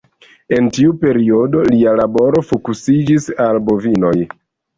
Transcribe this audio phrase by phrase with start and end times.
[0.59, 4.17] En tiu periodo lia laboro fokusiĝis al bovinoj.